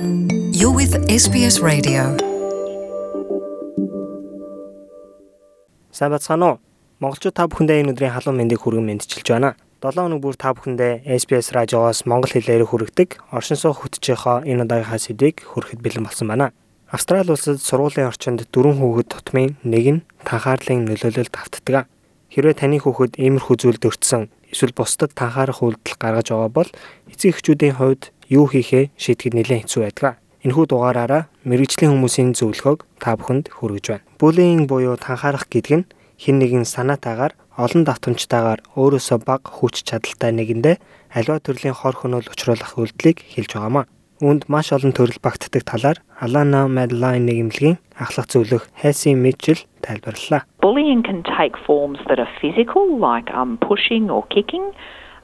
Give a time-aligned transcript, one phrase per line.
[0.00, 2.16] You're with SBS Radio.
[5.92, 6.60] Сайн бацгаана уу?
[7.04, 9.60] Монголчууд та бүхэндээ энэ өдрийн халуун мэндийг хүргэн мэдчилж байна.
[9.84, 14.96] 7 хоног бүр та бүхэндээ SBS радиогоос монгол хэлээр хүргэдэг оршин суух хөтжийнхоо энэ удаагийнхаа
[15.04, 16.56] сэдвийг хүрэхэд бэлэн болсон байна.
[16.88, 21.92] Австрали улсад сургуулийн орчинд дөрвөн хүүхэд тутмын нэг нь танхаарлын нөлөөлөлд автдаг.
[22.32, 26.70] Хэрвээ таны хүүхэд иймэрхүү зүйлд өртсөн эсвэл бусдад танхаарах үйлдэл гаргаж байгаа бол
[27.12, 30.22] эцэг эхчүүдийн хувьд юу хийхээ шийдэхэд нэлээд хэцүү байдаг.
[30.40, 34.06] Энэхүү дугаараараа мэрэгжлийн хүмүүсийн зөвлөгөөг та бүхэнд хүргэж байна.
[34.16, 40.76] Буллинг буюу танхаарах гэдэг нь хэн нэгэн санаатаагаар олон давтамжтайгаар өөрөөсөө бага хүч чадалтай нэгэндээ
[41.12, 43.84] аливаа төрлийн хор хөнөөл учруулах үйлдэлийг хэлж байгаамаа.
[44.20, 50.44] Үүнд маш олон төрөл багтдаг талаар Alana Madeline нэгэмлэгийн ахлах зөвлөх Хэси Мичл тайлбарллаа.
[50.60, 54.76] Bullying can take forms that are physical, like um, pushing or kicking.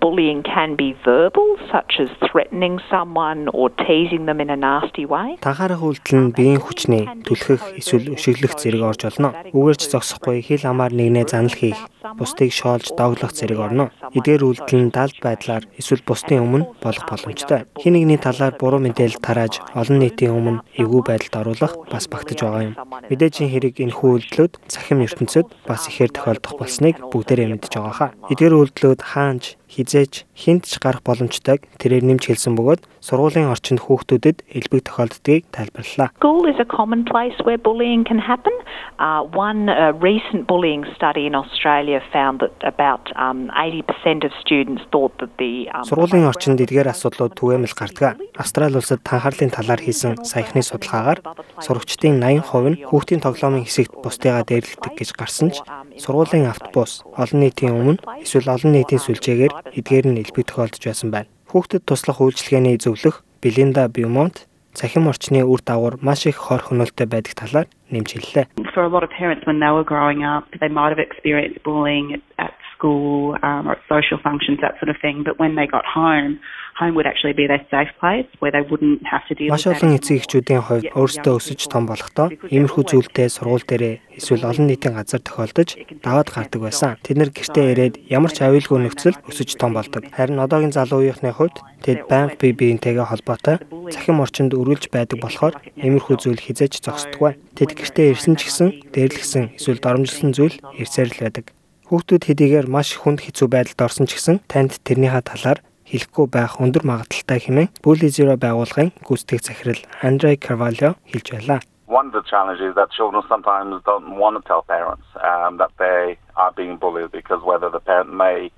[0.00, 5.38] Bullying can be verbal, such as threatening someone or teasing them in a nasty way.
[5.42, 9.34] Танхаарах үйлдэл нь биеийн хүчний түлхэх эсвэл өшиглөх зэрэг орж олно.
[9.50, 11.82] Үгээрч зогсохгүй хил амаар нэгнээ занал хийх,
[12.16, 13.90] бусдыг шоолж доглох зэрэг орно.
[14.14, 17.66] Эдгээр үйлдэл нь далд байдлаар эсвэл бусдын өмнө болох боломжтой.
[17.76, 22.62] Хин нэгний талаар буруу мэдээлэл тарааж олон нийтийн өмнө эвгүй байдалд оруулах бас багтаж байгаа
[22.70, 22.74] юм.
[23.10, 28.10] Мэдээж хэрэг энэхүү үйлдэлүүд цахим ертөнцид бас ихээр тохиолдох болсныг бүгдээрээ мэдж байгаа хаа.
[28.30, 34.46] Эдгээр үйлдэлүүд хаанч хизээч хинт ч гарах боломжтойг тэрээр нэмж хэлсэн бөгөөд сургуулийн орчинд хүүхдүүдэд
[34.54, 36.14] элбэг тохиолддгийг тайлбарллаа.
[36.22, 38.54] School is a common place where bullying can happen.
[39.02, 44.82] Uh, one uh, recent bullying study in Australia found that about um, 80% of students
[44.94, 48.22] thought that the um, Сургуулийн орчинд эдгээр асуудлууд түгээмэл гардаг.
[48.38, 51.18] Австрали улсад танхаарлын талаар хийсэн саяхны судалгаагаар
[51.66, 55.58] сурагчдын 80% нь хүүхдийн тоглоомын хэсэгт бусдыгаа дээрлэгдэг гэж гарсан ч
[56.02, 61.30] сургуулийн автобус олон нийтийн өмнө эсвэл олон нийтийн сүлжээгээр эдгээр нь элбэг тохиолдож байсан байна.
[61.50, 67.34] Хүүхдэд туслах үйлчилгээний зөвлөх Белинда Бьюмонт цахим орчны үр дагавар маш их хор хөнөөлтөй байдаг
[67.34, 68.46] талаар нэмж хэллээ.
[68.74, 72.06] for a lot of parents when they were growing up, they might have experienced bullying
[72.38, 75.24] at school um, or social functions, that sort of thing.
[75.26, 76.38] But when they got home,
[76.78, 79.74] home would actually be their safe place where they wouldn't have to deal Маш with
[79.74, 79.82] that.
[79.82, 84.94] олон эцэг эхчүүдийн хувьд өөрсдөө өсөж том болохдоо иймэрхүү зүйлтэй сургууль дээрээ эсвэл олон нийтийн
[84.94, 85.68] газар тохиолдож
[86.06, 86.94] даваад гардаг байсан.
[87.02, 90.06] Тэд нэр гэртээ ирээд ямар ч аюулгүй нөхцөлд өсөж том болдог.
[90.14, 93.58] Харин одоогийн залуу үеийнхний хувьд тэд байнга бие биентэйгээ холбоотой
[93.90, 97.42] цахим орчинд өрүүлж байдаг болохоор иймэрхүү зүйл хизээж зогсдоггүй.
[97.58, 101.57] Тэд гэртээ ирсэн ч гэсэн дээрлэгсэн эсвэл доромжилсон зүйл ирсээр л байдаг.
[101.88, 106.84] Хүүхдүүд хэдийгээр маш хүнд хэцүү байдалд орсон ч гэсэн танд тэрнийхээ талаар хэлэхгүй байх өндөр
[106.84, 111.64] магадлалтай хэмээн Bully Zero байгууллагын гүйцэтгэх захирал Андрей Карвалио хэлж байлаа.
[111.88, 116.20] One of the challenges that children sometimes don't want to tell parents um, that they
[116.36, 118.52] are being bullied because whether the parent may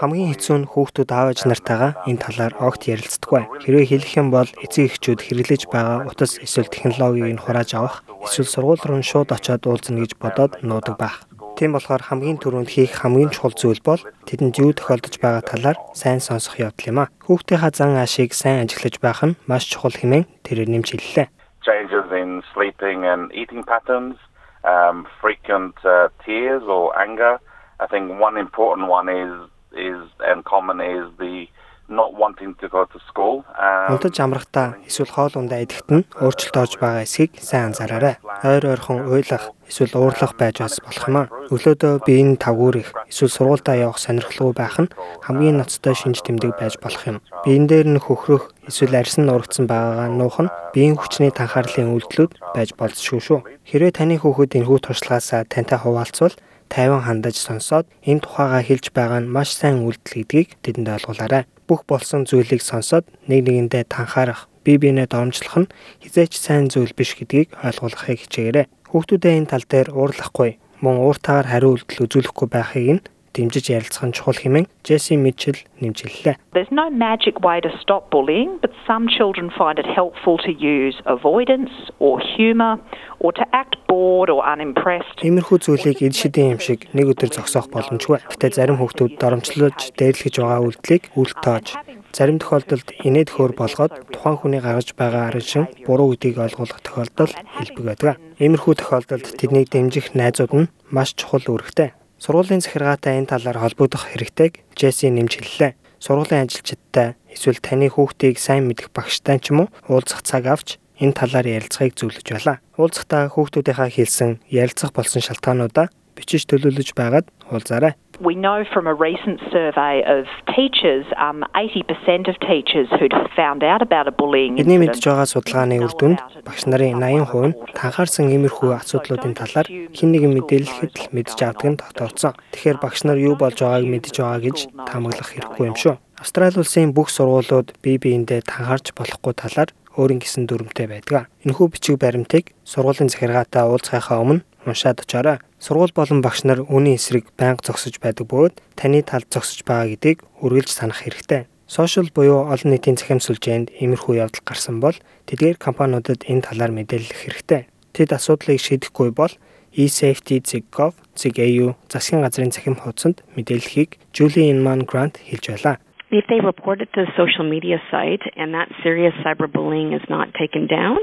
[0.00, 3.42] Хамгийн хэцүү нь хүүхдүүд аав ээж нартайгаа энэ талаар огт ярилцдаггүй.
[3.64, 8.52] Хэрвээ хэлэх юм бол эцэг эхчүүд хэрэглэж байгаа утас эсвэл технологиг нь хурааж авах, эсвэл
[8.52, 11.24] сургууль руу шууд очиод уулзна гэж бодоод нуудаг байх.
[11.56, 16.22] Тийм болохоор хамгийн түрүүнд хийх хамгийн чухал зүйл бол тэдэнд юу тохиолдож байгаа талаар сайн
[16.22, 17.10] сонсох явдал юм а.
[17.26, 21.28] Хүүхдийнхаа зан аашийг сайн ажиглаж байх нь маш чухал хэмээн тэрээр нэмж хэллээ.
[21.68, 24.16] changes in sleeping and eating patterns,
[24.64, 27.38] um, frequent uh, tears or anger.
[27.80, 29.32] I think one important one is
[29.72, 31.46] is and common is the
[31.88, 33.44] not wanting to go to school.
[33.56, 38.20] Um, Унтаж амрахтаа эсвэл хоол ундаа идэхэд нь өөрчлөлт орж байгаа эсхийг сайн анзаараарай.
[38.44, 41.30] Ойр ойрхон уйлах эсвэл уурлах байж бас болох юм а.
[41.48, 44.92] Өглөөдөө биеийн тавгуурах эсвэл сургуультаа явах сонирхолгүй байх нь
[45.24, 47.22] хамгийн ноцтой шинж тэмдэг байж болох юм.
[47.44, 52.76] Биен дээр нь хөхрөх эсвэл арьсан нурагдсан байгаагаа нуух нь биеийн хүчний танхаарлын үйлдэлүүд байж
[52.76, 53.40] болзошгүй шүү.
[53.64, 56.36] Хэрвээ таны хүүхэд энэхүү туршлагаасаа тантай хуваалцвал
[56.68, 61.44] тайван хандаж сонсоод энэ тухайгаа хэлж байгаа нь маш сайн үйлдэл гэдгийг тэдэнд ойлгуулаарай.
[61.68, 65.72] Бүх болсон зүйлийг сонсоод нэг нэгэндээ танхаарах, бие биенээ доромжлох нь
[66.04, 68.66] хизээч сайн зүйл биш гэдгийг ойлгуулахыг хичээгээрэй.
[68.88, 73.02] Хүүхдүүдээ энэ тал дээр уурлахгүй, мөн ууртаагаар хариу үйлдэл үзүүлэхгүй байхыг нь
[73.34, 76.36] дэмжиж ярилцах нь чухал хэмээн Джесси Мичл нэмж хэллээ.
[76.56, 80.96] There's no magic way to stop bullying, but some children find it helpful to use
[81.04, 82.80] avoidance or humour
[83.20, 85.20] or to act bored or unimpressed.
[85.22, 88.22] Иймэрхүү зүйлийг эд шидийн юм шиг нэг өдөр зогсоох боломжгүй.
[88.32, 91.66] Гэтэ зарим хүүхдүүд доромжлож дээрлэж байгаа үйлдэлийг үл тоож
[92.12, 97.32] зарим тохиолдолд инээд хөр болгоод тухайн хүний гаргаж байгаа арын шин буруу гэдгийг ойлгуулах тохиолдол
[97.58, 98.16] хэлбэг байдаг.
[98.40, 101.97] Иймэрхүү тохиолдолд тэднийг дэмжих найзууд нь маш чухал үүрэгтэй.
[102.18, 105.78] Сургуулийн захиргаатай энэ талаар холбогдох хэрэгтэйг Джесси нэмж хэллээ.
[106.02, 111.14] Сургуулийн ажилчидтай эсвэл таны хүүхдийг сайн мэдэх багштай ч юм уу уулзах цаг авч энэ
[111.14, 112.58] талаар ярилцахыг зөвлөж байлаа.
[112.74, 117.94] Уулзахдаа хүүхдүүдийнхаа хэлсэн ярилцах болсон шалтгаануудаа бичиж төлөвлөж байгаад уулзаарай.
[118.20, 120.26] We know from a recent survey of
[120.56, 125.26] teachers, um, 80% of teachers who'd found out about a bullying Бидний мэдж incident байгаа
[125.30, 131.06] судалгааны үр дүнд багш нарын 80% нь танхаарсан иймэрхүү асуудлуудын талаар хэн нэгэн мэдээлэхэд л
[131.14, 132.34] мэдж авдаг нь тогтооцсон.
[132.50, 135.94] Тэгэхээр багш нар юу болж байгааг мэдж байгаа гэж таамаглах хэрэггүй юм шүү.
[136.18, 141.30] Австрали улсын бүх сургуулиуд бие биендээ танхаарч болохгүй талаар өөрийн гэсэн дүрмтэй байдаг.
[141.46, 145.38] Энэхүү бичиг баримтыг сургуулийн захиргаатай уулзахынхаа өмнө уншаад очоорой.
[145.58, 150.22] Сургууль болон багш нар үүний эсрэг байнга зогсож байдаг бөгөөд таны талд зогсож байгаа гэдгийг
[150.38, 151.50] үргэлж санах хэрэгтэй.
[151.66, 154.94] Сошиал буюу олон нийтийн захим сүлжээнд иймэрхүү явдал гарсан бол
[155.26, 157.66] тэдгээр компаниудад энэ талаар мэдээлэх хэрэгтэй.
[157.90, 159.34] Тэд асуудлыг шийдэхгүй бол
[159.74, 165.76] eSafety.gov.au засгийн газрын захим хуудсанд мэдээллийг Julie Inman Grant хэлж байлаа.
[166.13, 170.27] If they report it to the social media site and that serious cyberbullying is not
[170.37, 170.99] taken down,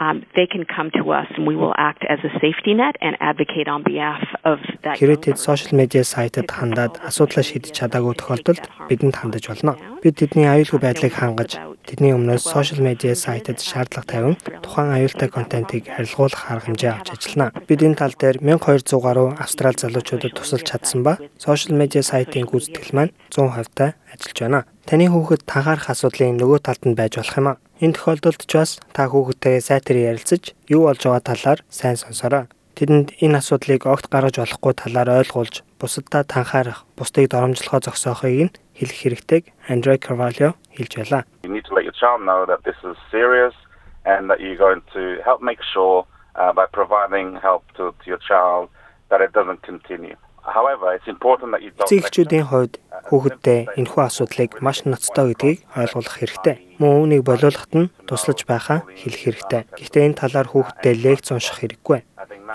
[0.00, 3.16] um, they can come to us and we will act as a safety net and
[3.20, 4.96] advocate on behalf of that.
[4.96, 9.76] Хэрэг тэд сошиал медиа сайтад хандаад асуудлаа шийдэж чадаагүй тохиолдолд бидэнд хандаж болно.
[10.00, 14.35] Бид тэдний аюулгүй байдлыг хангаж тэдний өмнөөс сошиал медиа сайтад шаардлага тавин
[14.65, 17.53] тухайн аюултай контентыг харилцуулах арга хэмжээ авч ажиллана.
[17.69, 22.95] Бид энэ тал дээр 1200 гаруй австрал залуучуудад тусалж чадсан ба сошиал медиа сайтын гүйцэтгэл
[22.97, 24.59] маань 100% та ажиллаж байна.
[24.85, 27.59] Таны хүүхэд танхаарах асуудлын нөгөө талд нь байж болох юм а.
[27.81, 32.45] Энэ тохиолдолд ч бас та хүүхэдтэй сайтар ярилцаж юу болж байгаа талаар сайн сонсороо.
[32.75, 38.99] Тэдэнд энэ асуудлыг огт гаргаж болохгүй талаар ойлгуулж, бусаддаа танхаарах, бусдыг доромжлохоо зогсоохыг нь хэлэх
[38.99, 41.23] хэрэгтэйг Андре Carvalho хэлж байлаа.
[41.47, 43.55] You need to let your child know that this is serious
[44.03, 46.03] and that you're going to help make sure
[46.35, 48.67] uh, by providing help to, to your child
[49.09, 50.19] that it doesn't continue.
[50.45, 52.77] Эцэгчүүдийн хувьд
[53.09, 56.55] хүүхэдтэй энэхүү асуудлыг маш ноцтой гэдгийг ойлгуулах хэрэгтэй.
[56.77, 59.61] Мөн үүнийг болиулахад нь туслаж байхаа хэлэх хэрэгтэй.
[59.73, 61.99] Гэхдээ энэ талаар хүүхэдтэй лекц унших хэрэггүй.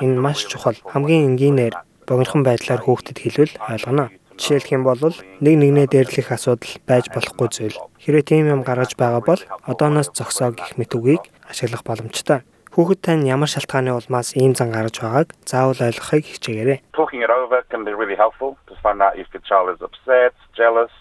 [0.07, 0.79] Энэ маш чухал.
[0.87, 1.75] Хамгийн энгийнээр
[2.07, 4.15] богинохон байдлаар хүүхдэд хэлвэл ойлгоно.
[4.39, 5.13] Жишээлх юм бол
[5.45, 7.77] нэг нэгнээ дээрлэх асуудал байж болохгүй зүйл.
[8.01, 12.41] Хэрвээ тийм юм гаргаж байгаа бол одооноос зогсоо гэх мэт үгийг ашиглах боломжтой.
[12.71, 16.79] Хүүхэд тань ямар шалтгааны улмаас ийм зан гарч байгааг заавал ойлгохыг хичээгээрэй.
[16.95, 20.33] talking it over can be really helpful to find out if your child is upset,
[20.55, 20.95] jealous,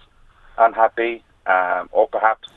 [0.57, 1.85] unhappy, um,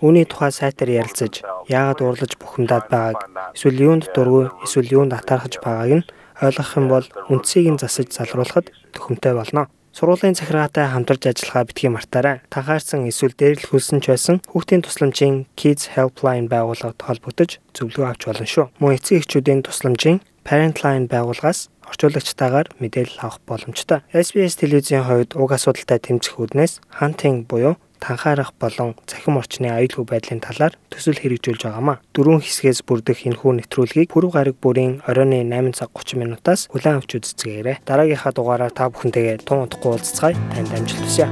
[0.02, 5.92] Үүний тухай сайтар ярилцаж, яагаад урлаж бухимдаад байгааг, эсвэл юунд дургүй, эсвэл юунд атаархаж байгааг
[6.00, 6.08] нь
[6.40, 9.68] ойлгох юм бол үндсийг нь засаж залруулахад төхөмтэй болно.
[9.92, 12.40] Сургуулийн захиргаатай хамтарч ажиллахаа битгий мартаарай.
[12.48, 18.66] Танхаарсан эсвэл дээрлэхүүлсэн ч байсан хүүхдийн тусламжийн Kids Helpline байгууллагад холбогдож зөвлөгөө авч болно шүү.
[18.80, 24.00] Мөн эцэг эхчүүдийн тусламжийн Parentline байгууллагаас орчуулагчтайгаар мэдээлэл авах боломжтой.
[24.16, 30.42] SBS телевизийн хувьд уг асуудалтай тэмцэх үүднээс хантинг буюу танхаарах болон цахим орчны аюулгүй байдлын
[30.42, 32.02] талаар төсөл хэрэгжүүлж байгаамаа.
[32.10, 37.14] Дөрвөн хэсгээс бүрдэх энэхүү нэвтрүүлгийг пүрэв гараг бүрийн оройн 8 цаг 30 минутаас хүлээн авч
[37.22, 37.86] үзцгээгээрэй.
[37.86, 40.34] Дараагийнхаа дугаараар та бүхэнтэйгээ тун удахгүй уулзцгаая.
[40.50, 41.30] Танд амжилт хүсье.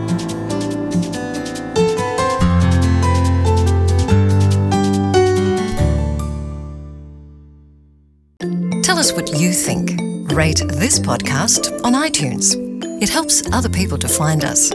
[8.87, 9.99] Tell us what you think.
[10.31, 12.55] Rate this podcast on iTunes.
[13.03, 14.71] It helps other people to find us.